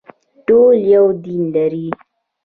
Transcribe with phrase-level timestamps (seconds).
[0.47, 1.87] ټول یو دین لري